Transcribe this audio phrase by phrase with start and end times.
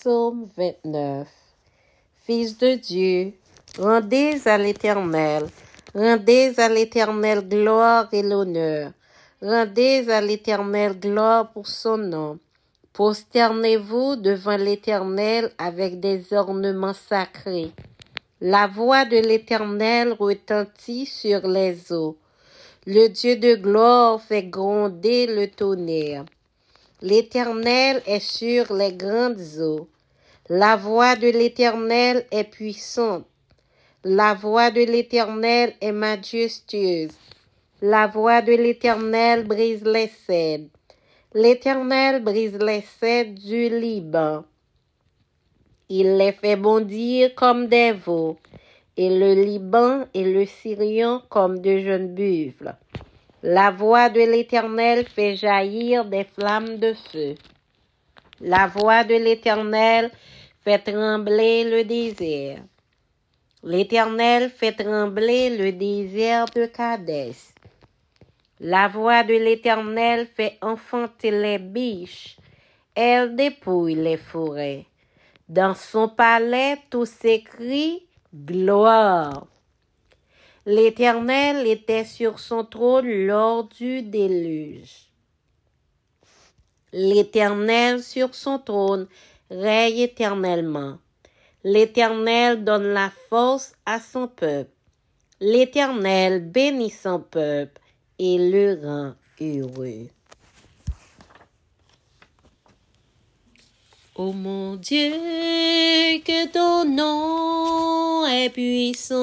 [0.00, 1.28] Psaume 29
[2.24, 3.34] Fils de Dieu,
[3.78, 5.46] rendez à l'Éternel,
[5.94, 8.92] rendez à l'Éternel gloire et l'honneur,
[9.42, 12.38] rendez à l'Éternel gloire pour son nom.
[12.94, 17.72] Prosternez-vous devant l'Éternel avec des ornements sacrés.
[18.40, 22.16] La voix de l'Éternel retentit sur les eaux.
[22.86, 26.24] Le Dieu de gloire fait gronder le tonnerre.
[27.02, 29.88] L'Éternel est sur les grandes eaux.
[30.50, 33.24] La voix de l'Éternel est puissante.
[34.04, 37.12] La voix de l'Éternel est majestueuse.
[37.80, 40.68] La voix de l'Éternel brise les cèdres.
[41.32, 44.44] L'Éternel brise les cèdres du Liban.
[45.88, 48.36] Il les fait bondir comme des veaux,
[48.98, 52.74] et le Liban et le Syrian comme de jeunes buffles.
[53.42, 57.36] La voix de l'Éternel fait jaillir des flammes de feu.
[58.38, 60.10] La voix de l'Éternel
[60.62, 62.62] fait trembler le désert.
[63.62, 67.54] L'Éternel fait trembler le désert de Cadès.
[68.60, 72.36] La voix de l'Éternel fait enfanter les biches.
[72.94, 74.84] Elle dépouille les forêts.
[75.48, 79.46] Dans son palais, tout s'écrit gloire.
[80.66, 85.10] L'Éternel était sur son trône lors du déluge.
[86.92, 89.06] L'Éternel sur son trône
[89.50, 90.98] règne éternellement.
[91.64, 94.70] L'Éternel donne la force à son peuple.
[95.40, 97.80] L'Éternel bénit son peuple
[98.18, 100.08] et le rend heureux.
[104.22, 105.12] Ô mon Dieu,
[106.26, 109.16] que ton nom est puissant,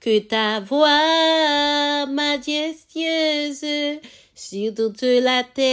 [0.00, 4.00] que ta voix majestueuse
[4.34, 5.64] sur toute la terre.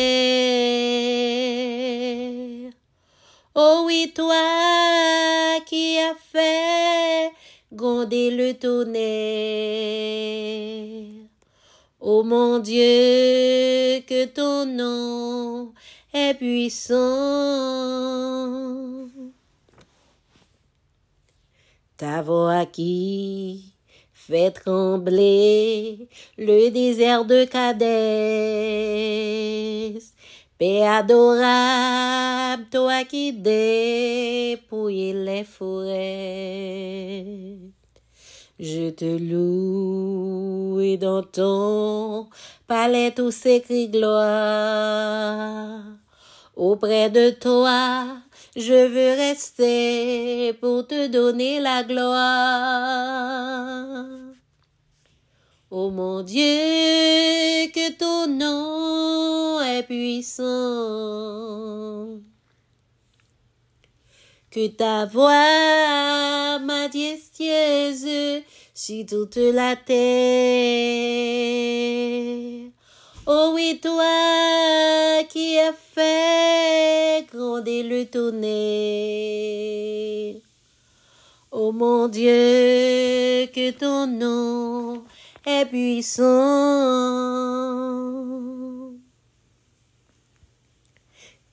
[3.55, 7.31] Oh oui, toi qui as fait
[7.71, 9.03] gronder le tonnerre.
[12.05, 15.71] Ô mon Dieu, que ton nom
[16.14, 16.97] est puissant.
[21.95, 23.73] Ta voix qui
[24.11, 27.87] fait trembler le désert de Cadès.
[30.58, 36.83] Paix adorable, toi qui dépouilles les forêts.
[38.64, 42.30] Je te loue et dans ton
[42.66, 45.82] palais tout s'écrit gloire.
[46.56, 48.06] Auprès de toi,
[48.56, 52.06] je veux rester pour te donner la gloire.
[55.70, 61.83] Ô mon Dieu, que ton nom est puissant
[64.53, 68.43] que ta voix majestueuse
[68.75, 69.93] sur toute la terre.
[73.25, 78.43] Oh oui, toi qui as fait gronder le tonnerre.
[81.52, 85.03] Oh mon Dieu, que ton nom
[85.47, 86.23] est puissant.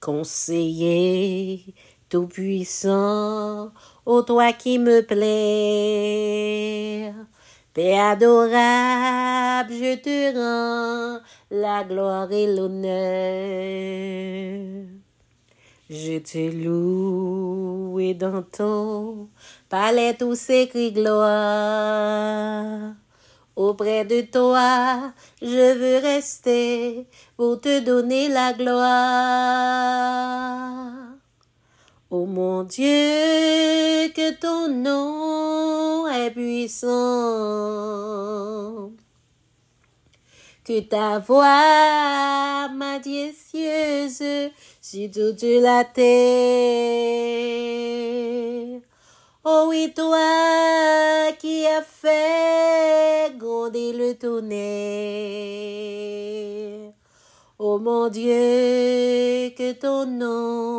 [0.00, 1.64] Conseiller
[2.10, 3.72] tout-Puissant,
[4.04, 5.24] ô toi qui me plais.
[7.72, 11.20] Père adorable, je te rends
[11.52, 12.90] la gloire et l'honneur.
[15.88, 19.28] Je te loue et dans ton
[19.68, 22.94] palais tout s'écrit gloire.
[23.54, 27.06] Auprès de toi, je veux rester
[27.36, 28.70] pour te donner la gloire.
[32.12, 36.90] Ô mon Dieu, que ton nom est puissant,
[40.64, 44.50] que ta voix majestueuse
[44.82, 46.00] sur toute la terre.
[49.44, 54.50] Oh oui, toi qui as fait gronder le tonnerre.
[57.60, 60.69] Oh mon Dieu, que ton nom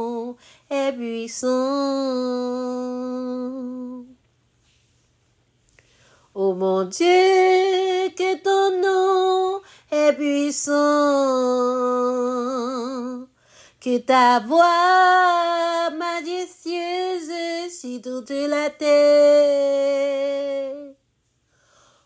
[1.22, 1.48] puissant.
[6.34, 10.72] Oh mon Dieu, que ton nom est puissant,
[13.80, 20.16] que ta voix majestueuse sur toute la terre.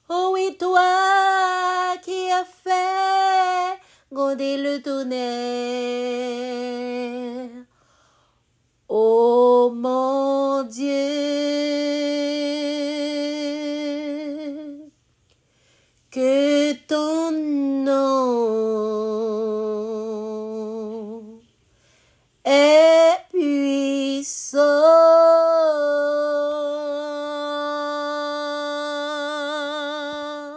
[0.09, 3.79] Oh oui, toi qui as fait
[4.11, 6.35] grondez le tonnerre.
[8.87, 9.71] Ô
[10.65, 11.44] mon